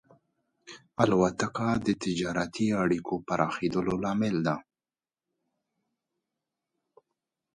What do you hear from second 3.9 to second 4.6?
لامل ده.